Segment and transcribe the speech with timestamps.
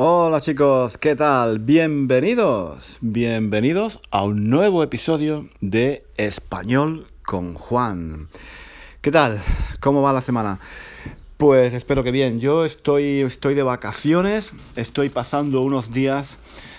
[0.00, 1.58] Hola chicos, ¿qué tal?
[1.58, 8.28] Bienvenidos, bienvenidos a un nuevo episodio de Español con Juan.
[9.00, 9.42] ¿Qué tal?
[9.80, 10.60] ¿Cómo va la semana?
[11.36, 12.38] Pues espero que bien.
[12.38, 16.38] Yo estoy, estoy de vacaciones, estoy pasando unos días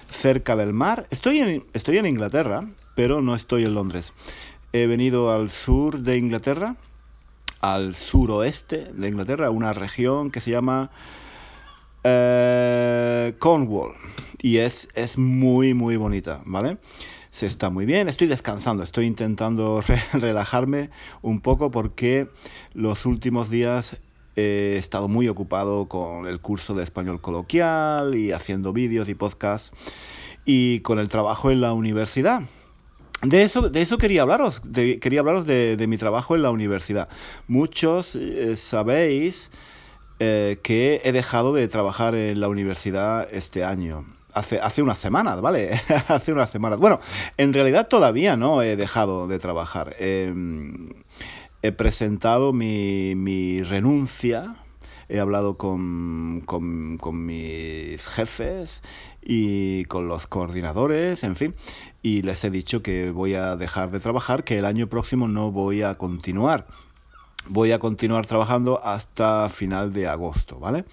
[0.10, 1.06] cerca del mar.
[1.10, 4.14] Estoy en, estoy en Inglaterra, pero no estoy en Londres.
[4.72, 6.78] He venido al sur de Inglaterra,
[7.60, 10.90] al suroeste de Inglaterra, una región que se llama
[12.04, 13.94] eh, Cornwall.
[14.42, 16.78] Y es, es muy, muy bonita, ¿vale?
[17.32, 19.84] Se está muy bien, estoy descansando, estoy intentando
[20.14, 20.90] relajarme
[21.22, 22.28] un poco porque
[22.74, 23.98] los últimos días
[24.36, 29.72] he estado muy ocupado con el curso de español coloquial y haciendo vídeos y podcasts
[30.46, 32.42] y con el trabajo en la universidad.
[33.22, 37.10] De eso, de eso quería hablaros, quería hablaros de, mi trabajo en la universidad.
[37.48, 39.52] Muchos eh, sabéis
[40.20, 44.06] eh, que he dejado de trabajar en la universidad este año.
[44.34, 45.80] Hace, hace unas semanas, ¿vale?
[46.08, 46.80] hace unas semanas.
[46.80, 47.00] Bueno,
[47.38, 49.96] en realidad todavía no he dejado de trabajar.
[50.00, 50.90] Em,
[51.62, 54.56] he presentado mi, mi renuncia
[55.10, 58.82] he hablado con, con, con, mis jefes
[59.22, 61.56] y con los coordinadores, en fin,
[62.04, 65.52] y les he dicho que voy a dejar de trabajar, que el año próximo no
[65.52, 66.68] voy a continuar
[67.48, 70.86] voy a continuar trabajando hasta final de agosto, ¿vale?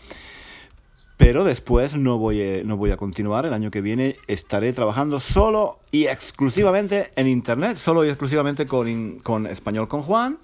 [1.16, 3.46] Pero después no voy, a, no voy a continuar.
[3.46, 9.18] El año que viene estaré trabajando solo y exclusivamente en Internet, solo y exclusivamente con,
[9.20, 10.38] con Español con Juan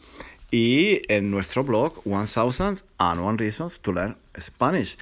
[0.51, 4.97] y en nuestro blog 1000 and One Reasons to Learn Spanish.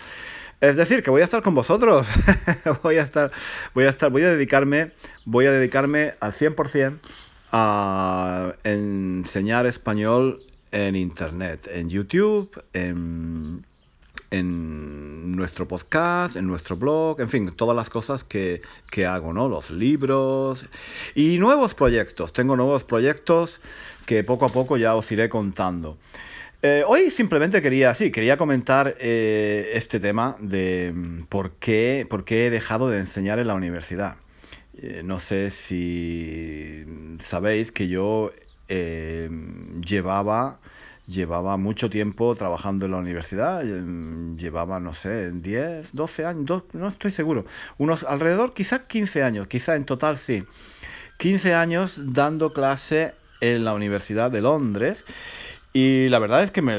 [0.61, 2.07] Es decir, que voy a estar con vosotros.
[2.83, 3.31] voy a estar,
[3.75, 4.93] voy a estar, voy a dedicarme,
[5.25, 6.99] voy a dedicarme al 100%
[7.53, 10.41] a enseñar español
[10.73, 13.65] en internet, en YouTube, en,
[14.33, 18.63] nuestro podcast, en nuestro blog, en fin, todas las cosas que,
[19.07, 19.49] hago, ¿no?
[19.49, 20.67] Los libros
[21.15, 22.33] y nuevos proyectos.
[22.33, 23.61] Tengo nuevos proyectos
[24.07, 25.99] que poco a poco ya os iré contando.
[26.63, 32.25] Eh, hoy simplemente quería, sí, quería comentar eh, este tema de mm, por qué, por
[32.25, 34.17] qué he dejado de enseñar en la universidad.
[34.77, 36.85] Eh, no sé si
[37.19, 38.31] sabéis que yo
[39.91, 40.59] llevaba
[41.11, 43.63] llevaba mucho tiempo trabajando en la universidad,
[44.37, 47.45] llevaba, no sé, 10, 12 años, no estoy seguro,
[47.79, 50.45] unos alrededor, quizás 15 años, quizás en total sí,
[51.19, 55.05] 15 años dando clase en la Universidad de Londres.
[55.73, 56.73] Y la verdad es que me,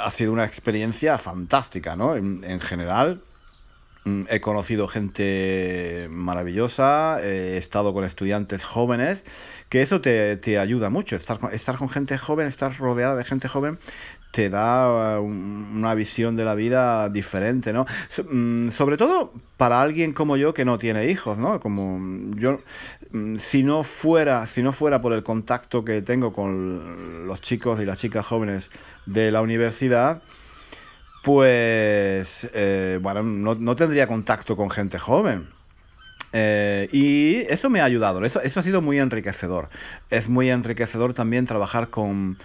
[0.00, 2.16] ha sido una experiencia fantástica, ¿no?
[2.16, 3.20] en general,
[4.28, 9.24] He conocido gente maravillosa, he estado con estudiantes jóvenes
[9.68, 11.16] que eso te, te ayuda mucho.
[11.16, 13.78] Estar con, estar con gente joven, estar rodeada de gente joven,
[14.30, 17.86] te da una visión de la vida diferente, ¿no?
[18.30, 21.58] Mm, sobre todo para alguien como yo que no tiene hijos, ¿no?
[21.58, 22.60] Como yo,
[23.12, 27.80] mm, si no fuera, si no fuera por el contacto que tengo con los chicos
[27.80, 28.70] y las chicas jóvenes
[29.06, 30.22] de la universidad,
[31.26, 35.48] pues, eh, bueno, no, tendría contacto con gente joven.
[36.32, 39.68] Eh, y eso me ha ayudado, eso, eso ha sido muy enriquecedor.
[40.08, 42.38] Es muy enriquecedor también trabajar con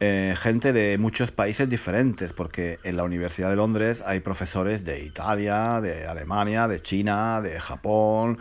[0.00, 5.02] eh, gente de muchos países diferentes, porque en la Universidad de Londres hay profesores de
[5.02, 8.38] Italia, de Alemania, de China, de Japón,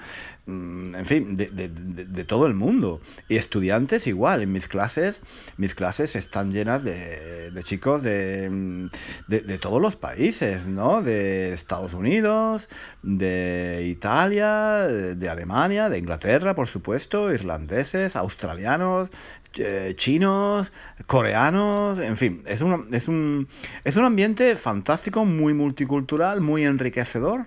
[0.48, 3.02] en fin, de, de, de, todo el mundo.
[3.28, 5.22] Y estudiantes igual, en mis clases,
[5.58, 8.90] mis clases están llenas de, chicos de,
[9.28, 11.02] de, todos los países, ¿no?
[11.02, 12.70] De Estados Unidos,
[13.02, 19.10] de Italia, de Alemania, de Inglaterra, por supuesto, irlandeses, australianos,
[19.58, 20.72] eh, chinos,
[21.08, 23.48] coreanos, en fin, es un, es, un,
[23.84, 27.46] es un ambiente fantástico, muy multicultural, muy enriquecedor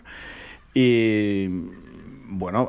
[0.74, 1.48] y
[2.28, 2.68] bueno,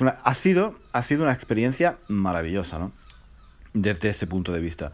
[0.00, 2.92] una, ha, sido, ha sido una experiencia maravillosa, ¿no?
[3.72, 4.92] Desde ese punto de vista.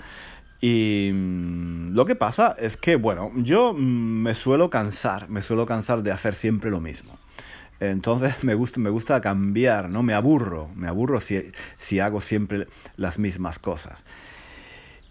[0.61, 5.67] Y mm, lo que pasa es que, bueno, yo mm, me suelo cansar, me suelo
[5.67, 7.19] cansar de hacer siempre lo mismo.
[7.81, 10.03] Entonces me gusta, me gusta cambiar, ¿no?
[10.03, 14.05] Me aburro, me aburro si, si hago siempre las mismas cosas.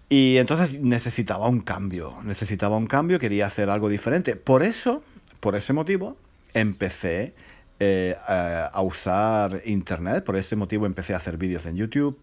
[0.08, 4.36] Y entonces necesitaba un cambio, necesitaba un cambio, quería hacer algo diferente.
[4.36, 5.04] Por eso,
[5.40, 6.18] por ese motivo,
[6.54, 7.34] empecé
[7.80, 10.24] eh, a, usar Internet.
[10.24, 12.18] Por ese motivo empecé a hacer vídeos en YouTube,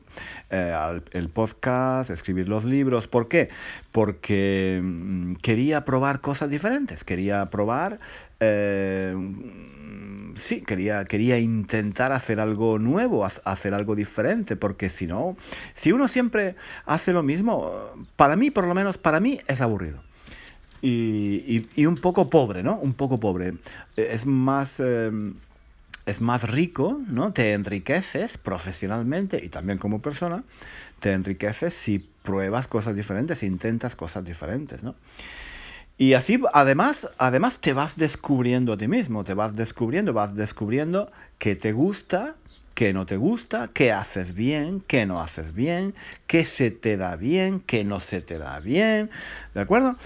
[0.51, 3.07] eh, el podcast, escribir los libros.
[3.07, 3.51] ¿Por qué?
[3.93, 7.05] Porque mm, quería probar cosas diferentes.
[7.05, 8.01] Quería probar...
[8.41, 9.15] Eh,
[10.37, 15.37] sí, quería, quería intentar hacer algo nuevo, hacer algo diferente, porque si no,
[15.75, 16.57] si uno siempre
[16.87, 17.71] hace lo mismo,
[18.17, 20.03] para mí, por lo menos, para mí es aburrido.
[20.83, 22.77] Y, y, un poco pobre, ¿no?
[22.79, 23.55] Un poco pobre.
[23.97, 24.81] Es más...
[24.81, 25.35] Em,
[26.05, 27.33] es más rico, ¿no?
[27.33, 30.43] Te enriqueces profesionalmente y también como persona,
[30.99, 34.95] te enriqueces si pruebas cosas diferentes, intentas cosas diferentes, ¿no?
[35.99, 41.13] Y así, además, además te vas descubriendo a ti mismo, te vas descubriendo, vas descubriendo
[41.39, 42.35] que te gusta,
[42.75, 45.95] que no te gusta, qué haces bien, qué no haces bien,
[46.27, 49.11] qué se te da bien, qué no se te da bien,
[49.55, 49.97] ¿de acuerdo?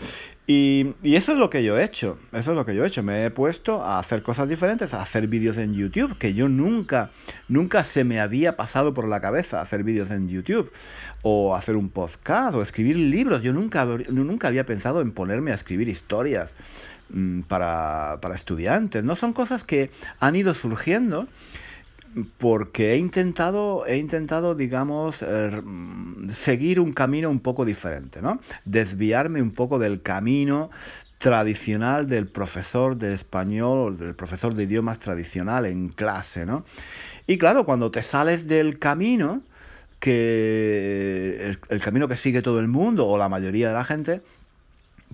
[0.48, 3.02] Y, eso es lo que yo he hecho, eso es lo que yo he hecho,
[3.02, 7.10] me he puesto a hacer cosas diferentes, a hacer vídeos en YouTube, que yo nunca,
[7.48, 10.70] nunca se me había pasado por la cabeza hacer vídeos en YouTube,
[11.22, 15.54] o hacer un podcast, o escribir libros, yo nunca, nunca había pensado en ponerme a
[15.54, 16.54] escribir historias
[17.10, 19.16] mm, para, para estudiantes, ¿no?
[19.16, 19.90] Son cosas que
[20.20, 21.26] han ido surgiendo
[22.38, 25.62] porque he intentado, he intentado, digamos, er,
[26.30, 28.40] seguir un camino un poco diferente, ¿no?
[28.64, 30.70] Desviarme un poco del camino
[31.18, 36.64] tradicional del profesor de español, del profesor de idiomas tradicional en clase, ¿no?
[37.26, 39.42] Y claro, cuando te sales del camino,
[39.98, 44.22] que el camino que sigue todo el mundo o la mayoría de la gente,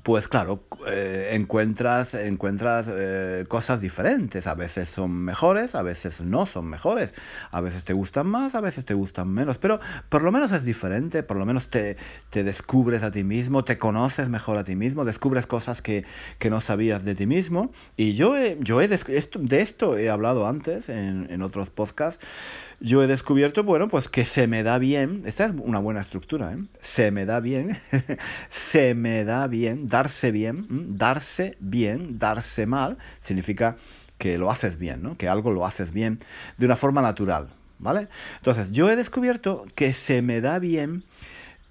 [0.03, 4.47] pues claro, eh, encuentras, encuentras eh, cosas diferentes.
[4.49, 7.15] A veces son mejores, a veces no son mejores.
[7.53, 9.59] A veces te gustan más, a veces te gustan menos.
[9.59, 9.79] Pero
[10.09, 11.97] por lo menos es diferente, por lo menos te,
[12.31, 16.05] te descubres a ti mismo, te conoces mejor a ti mismo, descubres cosas que,
[16.39, 17.71] que no sabías de ti mismo.
[17.97, 22.25] Y yo, he, yo he de esto he hablado antes en, en otros podcasts
[22.83, 26.53] yo he descubierto, bueno, pues que se me da bien, esta es una buena estructura,
[26.53, 26.59] ¿eh?
[26.81, 27.79] se me da bien,
[28.51, 30.67] se me da bien, darse bien,
[30.99, 33.77] darse bien, darse mal, significa
[34.19, 35.17] que lo haces bien, ¿no?
[35.17, 36.19] que algo lo haces bien
[36.59, 37.49] de una forma natural,
[37.79, 38.09] ¿vale?
[38.39, 41.05] Entonces, yo he descubierto que se me da bien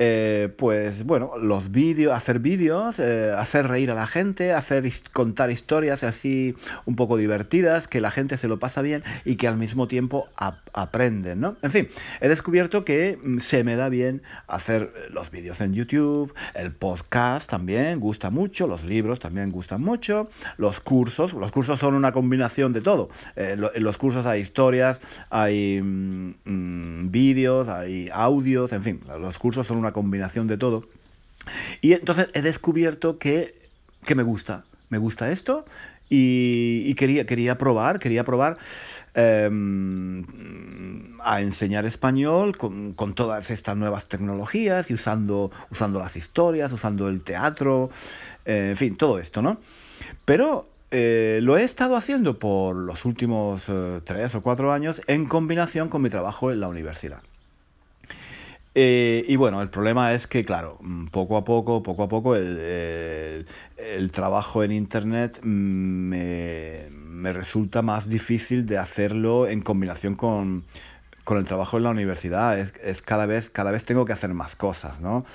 [0.04, 4.84] eh, pues bueno, los vídeos, hacer vídeos, eh, hacer reír a la gente, hacer
[5.14, 6.56] contar historias así
[6.88, 10.26] un poco divertidas, que la gente se lo pasa bien y que al mismo tiempo
[10.74, 11.56] aprenden, ¿no?
[11.62, 11.88] En fin,
[12.20, 17.48] he descubierto que mm, se me da bien hacer los vídeos en YouTube, el podcast
[17.48, 22.74] también gusta mucho, los libros también gustan mucho, los cursos, los cursos son una combinación
[22.74, 23.12] de todo.
[23.36, 25.00] Eh, en los cursos hay historias,
[25.30, 30.86] hay mm, mm, vídeos, hay audios, en fin, los cursos son una combinación de todo.
[31.82, 33.56] Y entonces he descubierto que,
[34.04, 35.66] que me gusta, me gusta esto
[36.14, 38.58] y, quería, quería probar, quería probar
[39.14, 40.26] em,
[41.22, 47.08] a enseñar español con, con, todas estas nuevas tecnologías y usando, usando las historias, usando
[47.08, 47.90] el teatro,
[48.44, 49.58] eh, en fin, todo esto, ¿no?
[50.26, 55.26] Pero eh, lo he estado haciendo por los últimos eh, tres o cuatro años en
[55.26, 57.22] combinación con mi trabajo en la universidad.
[58.74, 62.36] Eh, y bueno, el problema es que, claro, mm, poco a poco, poco a poco,
[62.36, 63.46] el,
[64.14, 66.90] trabajo en Internet me,
[67.34, 70.64] resulta más difícil de hacerlo en combinación con,
[71.30, 72.60] el trabajo en la universidad.
[72.60, 75.26] Es, es, cada, vez, cada vez tengo que hacer más cosas, ¿no?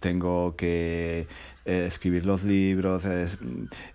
[0.00, 1.26] Tengo que
[1.68, 3.06] eh, escribir los libros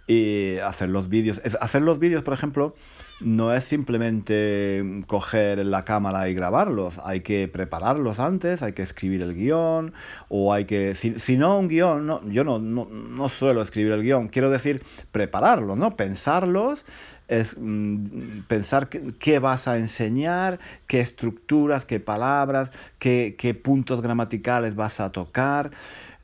[0.05, 1.41] y hacer los vídeos.
[1.59, 2.75] Hacer los vídeos, por ejemplo,
[3.23, 9.21] no es simplemente coger la cámara y grabarlos, hay que prepararlos antes, hay que escribir
[9.21, 9.93] el guion,
[10.29, 14.27] o hay que, si, no un guion, no, yo no, no, suelo escribir el guion,
[14.27, 15.95] quiero decir prepararlos, ¿no?
[15.95, 16.85] Pensarlos,
[17.27, 24.75] es mm, pensar qué, vas a enseñar, qué estructuras, qué palabras, qué, qué puntos gramaticales
[24.75, 25.71] vas a tocar.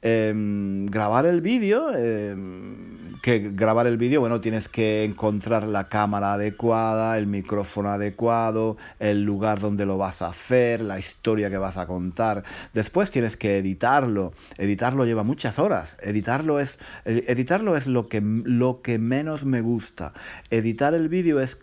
[0.01, 6.33] Em, grabar el vídeo, em, que grabar el vídeo, bueno, tienes que encontrar la cámara
[6.33, 11.75] adecuada, el micrófono adecuado, el lugar donde lo vas a hacer, la historia que vas
[11.75, 12.43] a contar.
[12.73, 14.31] Después tienes que editarlo.
[14.57, 15.97] Editarlo lleva muchas horas.
[16.01, 20.13] Editarlo es, eh, editarlo es lo, que, lo que menos me gusta.
[20.49, 21.57] Editar el vídeo es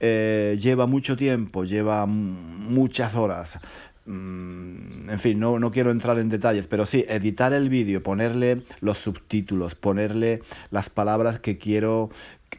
[0.00, 3.58] eh, lleva mucho tiempo, lleva muchas horas.
[4.06, 8.62] Mm, en fin, no, no, quiero entrar en detalles, pero sí, editar el vídeo, ponerle
[8.80, 12.10] los subtítulos, ponerle las palabras que quiero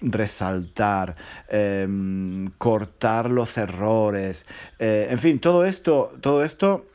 [0.01, 1.15] resaltar,
[1.49, 4.45] em, cortar los errores,
[4.79, 6.85] eh, en fin, todo esto, todo esto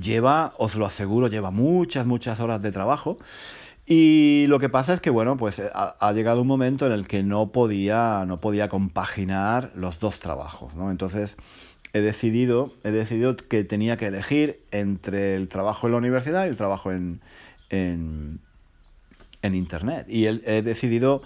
[0.00, 3.18] lleva, os lo aseguro, lleva muchas, muchas horas de trabajo.
[3.86, 7.08] Y lo que pasa es que, bueno, pues ha, ha, llegado un momento en el
[7.08, 10.92] que no podía, no podía compaginar los dos trabajos, ¿no?
[10.92, 11.36] Entonces,
[11.92, 16.48] he decidido, he decidido que tenía que elegir entre el trabajo en la universidad y
[16.48, 17.20] el trabajo en,
[17.70, 18.40] en,
[19.42, 20.06] internet.
[20.08, 21.22] Y he, decidido,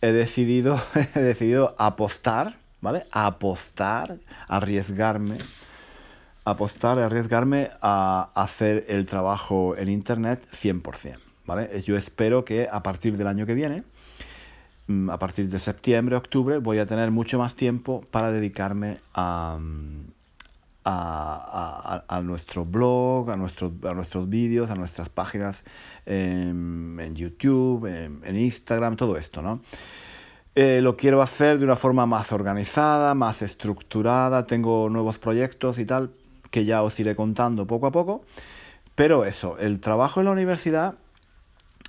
[0.00, 0.80] he decidido,
[1.14, 3.04] he decidido apostar, ¿vale?
[3.12, 5.38] Apostar, arriesgarme,
[6.44, 11.18] apostar, arriesgarme a hacer el trabajo en internet 100%.
[11.46, 11.80] ¿vale?
[11.82, 13.84] Yo espero que a partir del año que viene,
[15.10, 19.58] a partir de septiembre, octubre, voy a tener mucho más tiempo para dedicarme a,
[20.84, 25.64] a, nuestro blog, a, nuestros a nuestros vídeos, a nuestras páginas
[26.06, 29.60] en, YouTube, en, Instagram, todo esto, ¿no?
[30.56, 35.84] Eh, lo quiero hacer de una forma más organizada, más estructurada, tengo nuevos proyectos y
[35.84, 36.10] tal,
[36.50, 38.24] que ya os iré contando poco a poco.
[38.96, 40.96] Pero eso, el trabajo en la universidad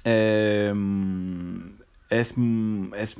[0.03, 0.71] eh,
[2.11, 2.35] es,
[2.97, 3.17] es,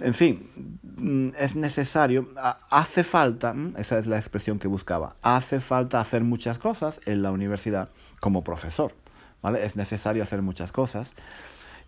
[0.00, 2.28] en fin, es necesario,
[2.70, 7.32] hace falta, esa es la expresión que buscaba, hace falta hacer muchas cosas en la
[7.32, 7.88] universidad
[8.20, 8.94] como profesor,
[9.42, 9.64] ¿vale?
[9.64, 11.12] Es necesario hacer muchas cosas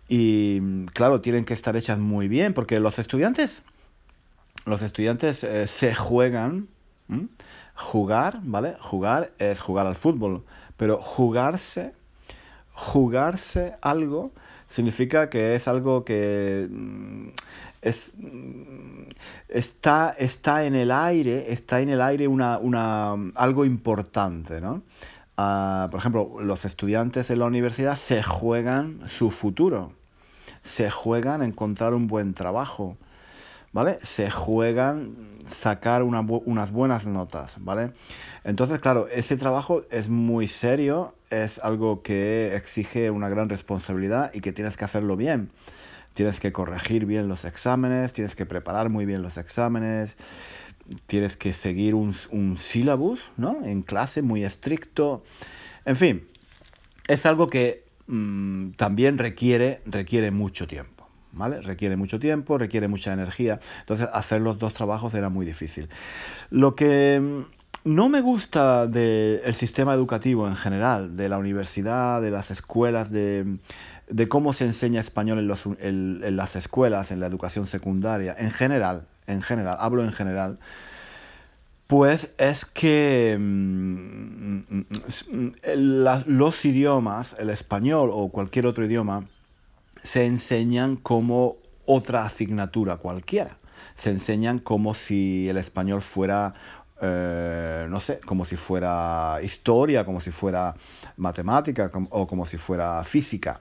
[0.09, 3.61] y claro, tienen que estar hechas muy bien porque los estudiantes,
[4.65, 6.67] los estudiantes eh, se juegan,
[7.75, 8.75] jugar, ¿vale?
[8.79, 10.43] Jugar es jugar al fútbol,
[10.77, 11.93] pero jugarse,
[12.73, 14.31] jugarse algo
[14.67, 17.27] significa que es algo que mm,
[17.81, 19.09] es, mm,
[19.49, 24.83] está, está en el aire, está en el aire una, una, algo importante, ¿no?
[25.37, 29.93] Ah, por ejemplo, los estudiantes en la universidad se juegan su futuro,
[30.61, 32.97] se juegan encontrar un buen trabajo,
[33.73, 33.99] ¿vale?
[34.01, 37.91] Se juegan sacar unas buenas notas, ¿vale?
[38.43, 44.41] Entonces, claro, ese trabajo es muy serio, es algo que exige una gran responsabilidad y
[44.41, 45.51] que tienes que hacerlo bien.
[46.13, 50.17] Tienes que corregir bien los exámenes, tienes que preparar muy bien los exámenes,
[51.05, 53.63] tienes que seguir un, un syllabus, ¿no?
[53.63, 55.23] En clase muy estricto.
[55.85, 56.21] En fin,
[57.07, 61.00] es algo que mm, también requiere, requiere mucho tiempo.
[61.33, 61.61] ¿Vale?
[61.61, 63.59] Requiere mucho tiempo, requiere mucha energía.
[63.79, 65.87] Entonces, hacer los dos trabajos era muy difícil.
[66.49, 72.31] Lo que mm, no me gusta del sistema educativo en general, de la universidad, de
[72.31, 73.57] las escuelas, de,
[74.29, 75.39] cómo se enseña español
[75.79, 80.59] en, las escuelas, en la educación secundaria, en general, en general, hablo en general,
[81.87, 85.51] pues es que mm, mm,
[86.27, 89.25] los idiomas, el español o cualquier otro idioma,
[90.03, 93.57] se enseñan como otra asignatura cualquiera.
[93.95, 96.53] Se enseñan como si el español fuera
[97.03, 100.75] eh, no sé, como si fuera historia, como si fuera
[101.17, 103.59] matemática o como si fuera física.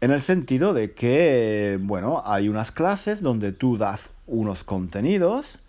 [0.00, 5.60] En el sentido de que, bueno, hay unas clases donde tú das unos contenidos,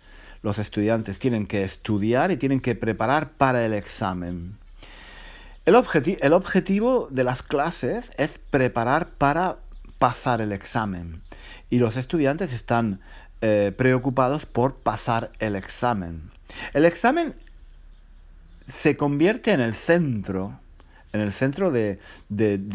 [0.42, 4.56] los estudiantes tienen que estudiar y tienen que preparar para el examen.
[5.64, 5.76] El,
[6.20, 9.58] el objetivo de las clases es preparar para
[10.02, 11.22] pasar el examen.
[11.70, 12.98] Y los estudiantes están
[13.40, 16.32] eh, preocupados por pasar el examen.
[16.74, 17.36] El examen
[18.66, 20.58] se convierte en el centro,
[21.12, 22.00] en el centro de,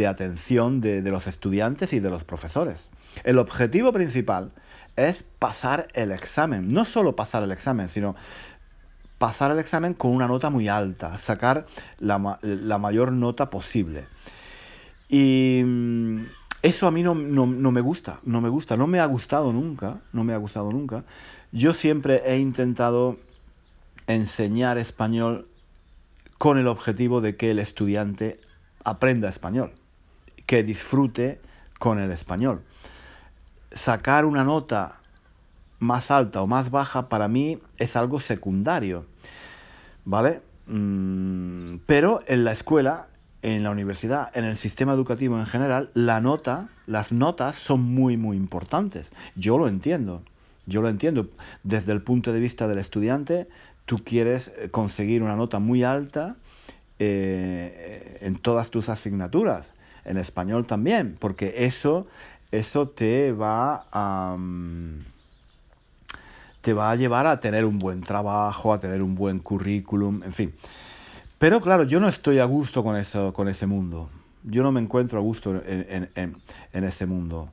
[0.07, 2.87] atención de, los estudiantes y de los profesores.
[3.25, 4.53] El objetivo principal
[4.95, 8.15] es pasar el examen, no solo pasar el examen, sino
[9.17, 11.65] pasar el examen con una nota muy alta, sacar
[11.99, 14.05] la, la mayor nota posible.
[15.09, 16.25] Y mm,
[16.61, 20.01] eso a mí no, no, me gusta, no me gusta, no me ha gustado nunca,
[20.13, 21.03] no me ha gustado nunca.
[21.51, 23.17] Yo siempre he intentado
[24.07, 25.47] enseñar español
[26.37, 28.37] con el objetivo de que el estudiante
[28.83, 29.73] aprenda español,
[30.45, 31.39] que disfrute
[31.79, 32.63] con el español.
[33.71, 34.99] Sacar una nota
[35.79, 39.05] más alta o más baja para mí es algo secundario,
[40.05, 40.41] ¿vale?
[40.67, 43.07] Mm, pero en la escuela,
[43.41, 48.17] en la universidad, en el sistema educativo en general, la nota, las notas son muy,
[48.17, 49.11] muy importantes.
[49.35, 50.23] Yo lo entiendo.
[50.65, 51.29] Yo lo entiendo.
[51.63, 53.47] Desde el punto de vista del estudiante,
[53.85, 56.35] tú quieres eh, conseguir una nota muy alta
[56.99, 62.07] eh, en todas tus asignaturas, en español también, porque eso,
[62.51, 64.35] eso te va a...
[64.37, 65.05] Mm,
[66.61, 70.33] te va a llevar a tener un buen trabajo, a tener un buen currículum, en
[70.33, 70.53] fin.
[71.39, 74.09] Pero claro, yo no estoy a gusto con, eso, con ese mundo.
[74.43, 77.49] Yo no me encuentro a gusto en, en ese mundo.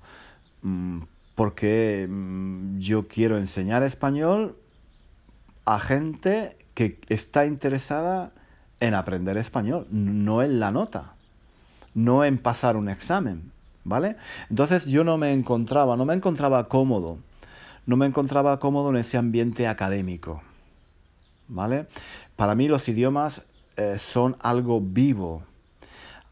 [0.64, 1.02] Mm,
[1.34, 4.56] porque mm, yo quiero enseñar español
[5.66, 8.32] a gente que está interesada
[8.80, 11.14] en aprender español, no en la nota,
[11.94, 13.52] no en pasar un examen,
[13.84, 14.16] ¿vale?
[14.50, 17.18] Entonces yo no me encontraba, no me encontraba cómodo,
[17.86, 20.42] no me encontraba cómodo en ese ambiente académico,
[21.48, 21.86] ¿vale?
[22.36, 23.42] Para mí los idiomas
[23.76, 25.42] eh, son algo vivo,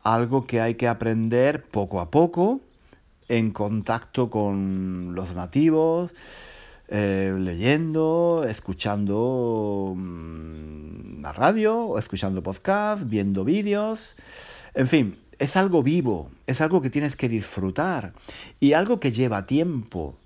[0.03, 2.61] algo que hay que aprender poco a poco,
[3.29, 6.15] en contacto con los nativos,
[6.89, 14.15] eh, leyendo, escuchando mm, la radio, escuchando podcast, viendo vídeos.
[14.75, 18.13] En fin, es algo vivo, es algo que tienes que disfrutar
[18.61, 20.17] y algo que lleva tiempo.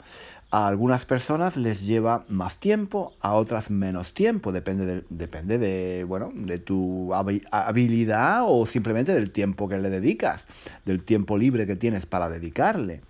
[0.50, 6.04] A algunas personas les lleva más tiempo, a otras menos tiempo, depende de, depende de,
[6.04, 10.46] bueno, de tu habilidad o simplemente del tiempo que le dedicas,
[10.84, 13.00] del tiempo libre que tienes para dedicarle.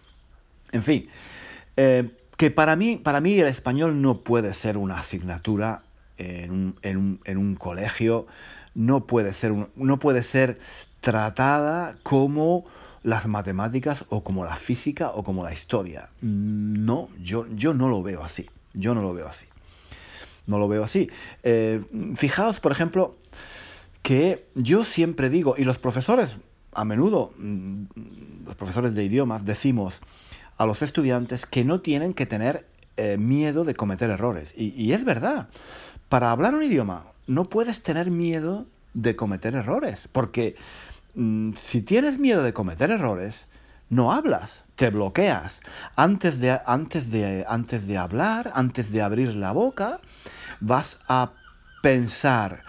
[0.72, 1.08] En fin,
[1.76, 5.82] eh, que para mí, para mí el español no puede ser una asignatura
[6.18, 8.26] en un, en un, en un colegio,
[8.74, 10.58] no puede, ser no puede ser
[11.00, 12.64] tratada como
[13.06, 16.08] las matemáticas o como la física o como la historia.
[16.22, 18.50] No, yo, yo no lo veo así.
[18.74, 19.46] Yo no lo veo así.
[20.48, 21.08] No lo veo así.
[21.44, 21.80] Eh,
[22.16, 23.16] fijaos, por ejemplo,
[24.02, 26.38] que yo siempre digo, y los profesores,
[26.72, 27.84] a menudo, mm,
[28.44, 30.00] los profesores de idiomas, decimos
[30.58, 34.52] a los estudiantes que no tienen que tener eh, miedo de cometer errores.
[34.56, 35.48] Y, es verdad.
[36.08, 40.56] Para hablar un idioma no puedes tener miedo de cometer errores, porque
[41.56, 43.46] si tienes miedo de cometer errores,
[43.88, 45.60] no hablas, te bloqueas.
[45.94, 50.00] Antes de, antes de, antes de hablar, antes de abrir la boca,
[50.60, 51.32] vas a
[51.82, 52.64] pensar,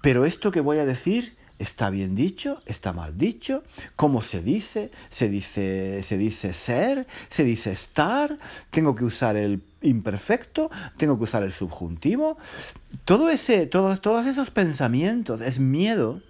[0.00, 3.62] pero esto que voy a decir está bien dicho, está mal dicho,
[3.94, 8.38] cómo se dice, se dice, se dice ser, se dice estar,
[8.70, 12.38] tengo que usar el imperfecto, tengo que usar el subjuntivo.
[13.04, 16.22] Todo ese, todos, todos esos pensamientos es miedo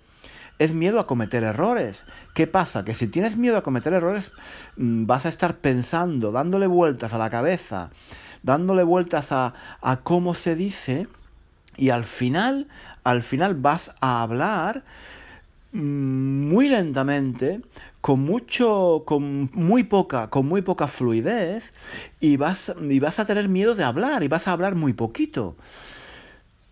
[0.61, 2.05] es miedo a cometer errores.
[2.35, 2.85] ¿Qué pasa?
[2.85, 4.31] Que si tienes miedo a cometer errores,
[4.77, 7.91] mm, vas a estar pensando, dándole vueltas a la cabeza,
[8.43, 9.55] dándole vueltas a,
[10.05, 11.09] cómo se dice,
[11.77, 12.69] y al final,
[13.05, 14.85] al final vas a hablar
[15.73, 17.63] mm, muy lentamente,
[18.03, 21.73] con mucho, con muy poca, con muy poca fluidez,
[22.21, 25.57] y vas, y vas a tener miedo de hablar, y vas a hablar muy poquito.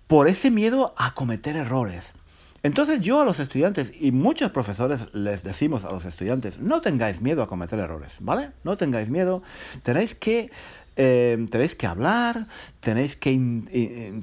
[0.09, 2.18] Por ese miedo a cometer errores.
[2.63, 7.21] Entonces yo a los estudiantes y muchos profesores les decimos a los estudiantes, no tengáis
[7.21, 8.51] miedo a cometer errores, ¿vale?
[8.65, 9.43] No tengáis miedo,
[9.83, 10.51] tenéis que,
[10.97, 12.49] eh, tenéis que hablar,
[12.81, 13.31] tenéis que,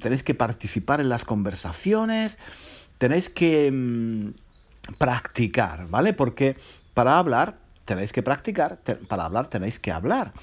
[0.02, 2.38] tenéis que participar en las conversaciones,
[2.98, 6.13] tenéis que mm, practicar, ¿vale?
[6.13, 6.58] Porque
[6.93, 10.34] para hablar tenéis que practicar, para hablar tenéis que hablar.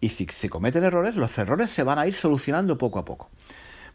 [0.00, 3.28] Y si se cometen errores, los errores se van a ir solucionando poco a poco.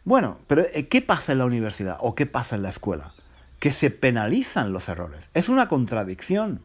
[0.04, 3.12] Bueno, pero eh, ¿qué pasa en la universidad o qué pasa en la escuela?
[3.60, 5.28] Que se penalizan los errores.
[5.34, 6.60] Es una contradicción.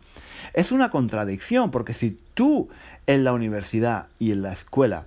[0.54, 2.70] Es una contradicción porque si tú
[3.06, 5.06] en la universidad y en la escuela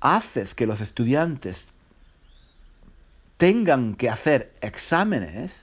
[0.00, 1.68] haces que los estudiantes
[3.36, 5.62] tengan que hacer exámenes,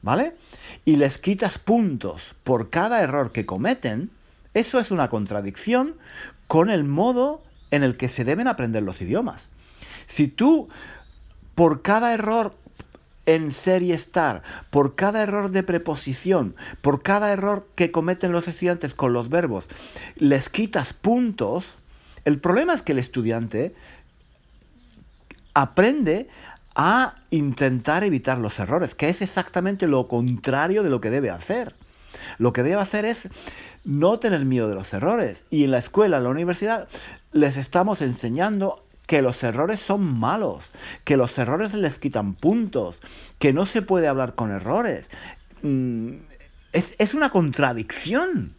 [0.00, 0.36] ¿vale?
[0.84, 4.10] Y les quitas puntos por cada error que cometen,
[4.54, 5.96] eso es una contradicción
[6.46, 9.48] con el modo en el que se deben aprender los idiomas.
[10.06, 10.68] Si tú
[11.54, 12.54] por cada error
[13.26, 18.48] en ser y estar, por cada error de preposición, por cada error que cometen los
[18.48, 19.66] estudiantes con los verbos,
[20.16, 21.76] les quitas puntos,
[22.24, 23.74] el problema es que el estudiante
[25.54, 26.28] aprende
[26.74, 31.74] a intentar evitar los errores, que es exactamente lo contrario de lo que debe hacer.
[32.38, 33.28] Lo que debe hacer es
[33.84, 35.44] no tener miedo de los errores.
[35.50, 36.88] Y en la escuela, en la universidad,
[37.32, 40.70] les estamos enseñando que los errores son malos,
[41.04, 43.02] que los errores les quitan puntos,
[43.38, 45.10] que no se puede hablar con errores.
[45.60, 46.12] Mm,
[46.72, 48.54] es, una contradicción,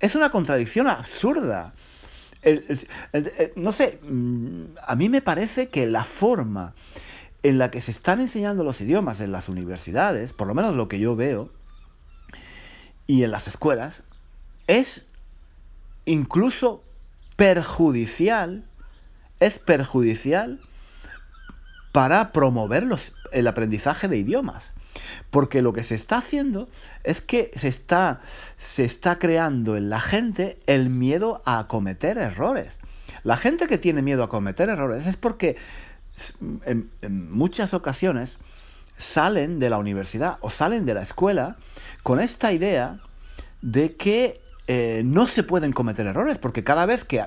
[0.00, 1.74] es una contradicción absurda.
[3.54, 6.74] no sé, mm, a mí me parece que la forma
[7.44, 10.88] en la que se están enseñando los idiomas en las universidades, por lo menos lo
[10.88, 11.52] que yo veo,
[13.06, 14.02] y en las escuelas,
[14.66, 15.06] es
[16.04, 16.82] incluso
[17.36, 18.64] perjudicial
[19.40, 20.60] es perjudicial
[21.92, 22.88] para promover
[23.30, 24.72] el aprendizaje de idiomas.
[25.30, 26.68] Porque lo que se está haciendo
[27.02, 28.20] es que se está,
[28.58, 32.78] se está creando en la gente el miedo a cometer errores.
[33.22, 35.56] La gente que tiene miedo a cometer errores es porque
[36.64, 36.90] en,
[37.30, 38.38] muchas ocasiones
[38.96, 41.56] salen de la universidad o salen de la escuela
[42.02, 43.00] con esta idea
[43.62, 47.24] de que eh, no se pueden cometer errores, porque cada vez que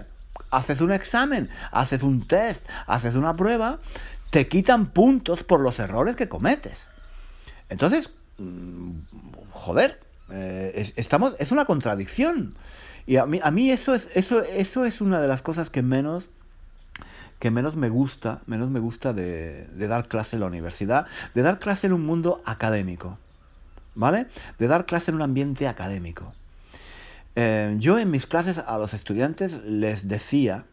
[0.50, 3.80] haces un examen, haces un test, haces una prueba,
[4.30, 6.90] te quitan puntos por los errores que cometes.
[7.70, 8.92] Entonces, mm,
[9.52, 12.56] joder, eh, estamos, es una contradicción.
[13.06, 15.82] Y a mí, a mí eso, es, eso, eso es una de las cosas que
[15.82, 16.30] menos
[17.40, 21.06] que menos me gusta, menos me gusta de dar clase en la universidad,
[21.36, 23.20] de dar clase en un mundo académico,
[23.94, 24.26] ¿vale?
[24.58, 26.34] De dar clase en un ambiente académico.
[27.40, 30.66] Eh, yo en mis clases a los estudiantes les decía,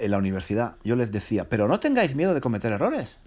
[0.00, 3.18] en la universidad, yo les decía, pero no tengáis miedo de cometer errores.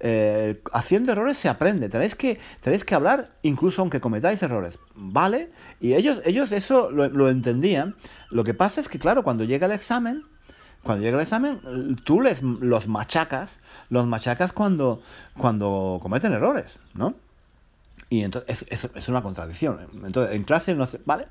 [0.00, 1.88] eh, haciendo errores se aprende.
[1.88, 4.78] Tenéis que, tenéis que hablar incluso aunque cometáis errores.
[4.94, 5.50] ¿Vale?
[5.80, 7.96] Y ellos, ellos eso lo, entendían.
[8.30, 10.22] Lo que pasa es que, claro, cuando llega el examen,
[10.84, 13.58] cuando llega el examen, tú les los machacas,
[13.90, 15.02] los machacas cuando,
[15.36, 17.16] cuando cometen errores, ¿no?
[18.10, 19.78] Y entonces es, es, una contradicción.
[20.04, 21.26] Entonces, en clase no sé, ¿vale?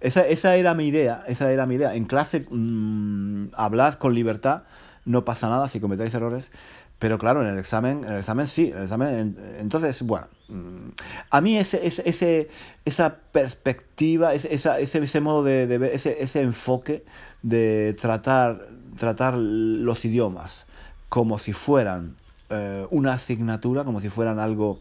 [0.00, 1.94] Esa, esa era mi idea, esa era mi idea.
[1.94, 4.62] En clase mmm, hablad con libertad,
[5.04, 6.50] no pasa nada si cometéis errores,
[6.98, 10.90] pero claro, en el examen, en el examen sí, en el examen, entonces, bueno, mm,
[11.30, 12.48] a mí ese, ese, ese
[12.84, 17.02] esa perspectiva, ese, ese, ese modo de, de, ver, ese, ese enfoque
[17.42, 20.66] de tratar, tratar los idiomas
[21.08, 22.14] como si fueran
[22.50, 24.80] eh, una asignatura, como si fueran algo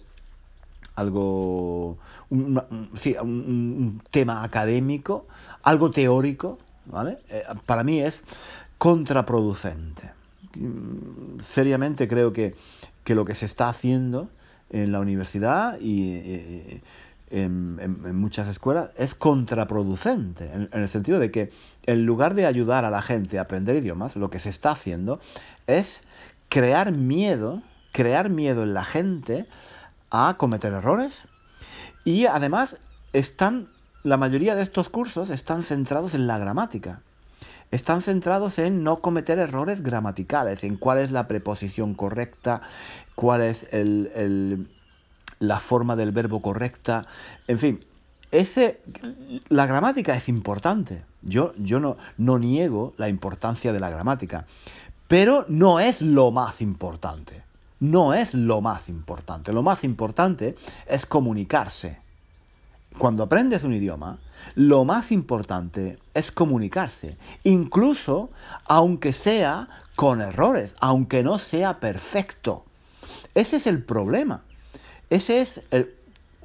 [0.95, 1.97] algo,
[2.29, 5.27] un, sí, un, tema académico,
[5.63, 7.17] algo teórico, ¿vale?
[7.29, 8.23] Eh, para mí es
[8.77, 10.11] contraproducente.
[11.39, 12.55] Seriamente creo que,
[13.03, 14.29] que, lo que se está haciendo
[14.69, 16.81] en la universidad y,
[17.31, 21.51] en, muchas escuelas es contraproducente, en, el sentido de que
[21.85, 25.19] en lugar de ayudar a la gente a aprender idiomas, lo que se está haciendo
[25.67, 26.03] es
[26.49, 29.47] crear miedo, crear miedo en la gente
[30.11, 31.23] a cometer errores.
[32.03, 32.77] Y además
[33.13, 33.69] están,
[34.03, 37.01] la mayoría de estos cursos están centrados en la gramática.
[37.71, 42.61] Están centrados en no cometer errores gramaticales, en cuál es la preposición correcta,
[43.15, 44.67] cuál es el,
[45.39, 47.07] la forma del verbo correcta,
[47.47, 47.85] en fin,
[48.31, 48.81] ese,
[49.47, 51.03] la gramática es importante.
[51.21, 54.45] Yo, yo no, no niego la importancia de la gramática,
[55.07, 57.41] pero no es lo más importante
[57.81, 59.51] no es lo más importante.
[59.51, 61.99] Lo más importante es comunicarse.
[62.97, 64.19] Cuando aprendes un idioma,
[64.53, 68.29] lo más importante es comunicarse, incluso
[68.65, 72.65] aunque sea con errores, aunque no sea perfecto.
[73.33, 74.41] Ese es el problema.
[75.09, 75.61] Ese es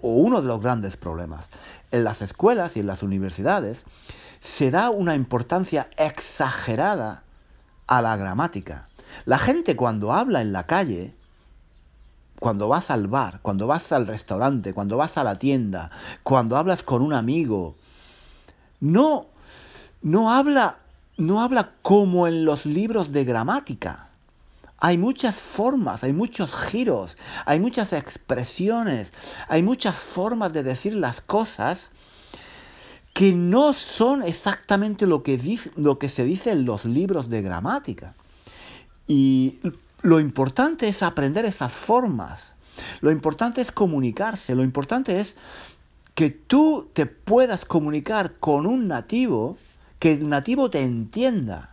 [0.01, 1.51] uno de los grandes problemas.
[1.91, 3.85] En las escuelas y en las universidades
[4.41, 7.25] se da una importancia exagerada
[7.87, 8.89] a la gramática.
[9.27, 11.15] La gente cuando habla en la calle
[12.39, 15.91] cuando vas al bar, cuando vas al restaurante, cuando vas a la tienda,
[16.23, 17.77] cuando hablas con un amigo,
[18.81, 19.27] no,
[20.03, 20.79] no habla,
[21.17, 24.09] no habla como en los libros de gramática.
[24.79, 29.13] Hay muchas formas, hay muchos giros, hay muchas expresiones,
[29.49, 31.89] hay muchas formas de decir las cosas
[33.15, 37.41] que no son exactamente lo que, dice, lo que se dice en los libros de
[37.41, 38.15] gramática.
[39.07, 39.61] Y
[40.03, 42.55] lo importante es aprender esas formas.
[43.01, 44.55] Lo importante es comunicarse.
[44.55, 45.37] Lo importante es
[46.15, 49.59] que tú te puedas comunicar con un nativo,
[49.99, 51.71] que el nativo te entienda.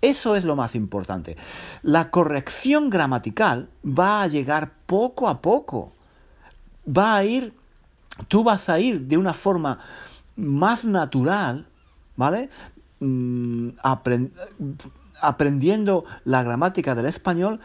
[0.00, 1.36] Eso es lo más importante.
[1.82, 5.92] La corrección gramatical va a llegar poco a poco.
[6.86, 7.54] Va a ir,
[8.28, 9.78] tú vas a ir de una forma
[10.36, 11.66] más natural,
[12.16, 12.48] ¿vale?
[13.00, 13.70] Mm,
[15.22, 17.60] aprendiendo la gramática del español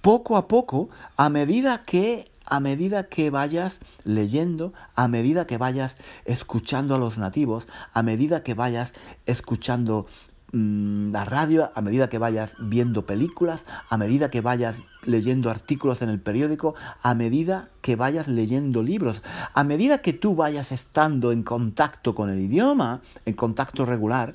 [0.00, 5.96] poco a poco, a medida que a medida que vayas leyendo, a medida que vayas
[6.24, 8.94] escuchando a los nativos, a medida que vayas
[9.26, 10.06] escuchando
[10.52, 16.08] la radio, a medida que vayas viendo películas, a medida que vayas leyendo artículos en
[16.08, 21.42] el periódico, a medida que vayas leyendo libros, a medida que tú vayas estando en
[21.42, 24.34] contacto con el idioma, en contacto regular,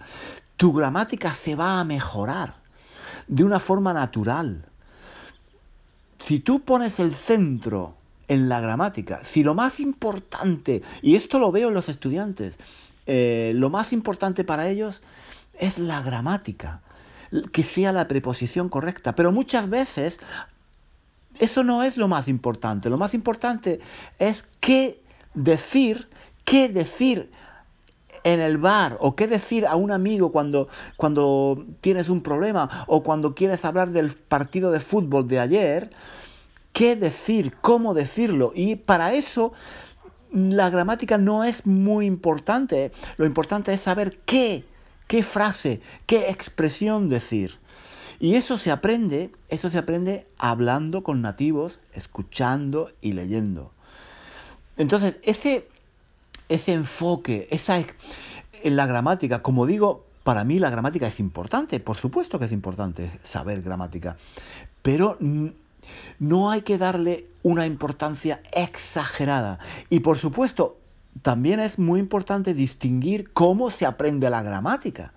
[0.56, 2.56] tu gramática se va a mejorar
[3.28, 4.66] de una forma natural.
[6.20, 7.96] Si tú pones el centro
[8.28, 12.58] en la gramática, si lo más importante, y esto lo veo en los estudiantes,
[13.06, 15.02] eh, lo más importante para ellos
[15.54, 16.82] es la gramática,
[17.52, 20.20] que sea la preposición correcta, pero muchas veces
[21.40, 23.80] eso no es lo más importante, lo más importante
[24.20, 25.02] es qué
[25.34, 26.08] decir,
[26.44, 27.32] qué decir
[28.24, 33.04] en el bar o qué decir a un amigo cuando, cuando tienes un problema o
[33.04, 35.90] cuando quieres hablar del partido de fútbol de ayer,
[36.72, 38.52] qué decir, cómo decirlo.
[38.56, 39.54] Y para eso
[40.32, 42.92] la gramática no es muy importante.
[43.18, 44.66] Lo importante es saber qué,
[45.08, 47.60] qué frase, qué expresión decir.
[48.20, 53.72] Y eso se aprende, eso se aprende hablando con nativos, escuchando y leyendo.
[54.78, 55.68] Entonces, ese
[56.50, 57.80] ese enfoque, esa
[58.64, 62.52] en la gramática, como digo, para mí la gramática es importante, por supuesto que es
[62.52, 64.18] importante saber gramática,
[64.82, 65.18] pero
[66.20, 69.60] no hay que darle una importancia exagerada.
[69.90, 70.78] Y por supuesto,
[71.22, 75.14] también es muy importante distinguir cómo se aprende la gramática.